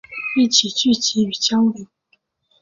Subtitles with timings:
[0.35, 1.85] 一起聚集与交流